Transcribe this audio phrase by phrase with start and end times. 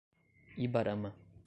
[0.65, 1.13] Ibarama